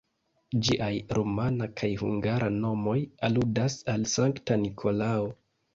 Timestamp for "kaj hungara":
1.81-2.49